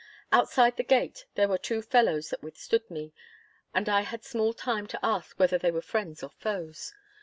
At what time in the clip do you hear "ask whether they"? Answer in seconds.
5.05-5.69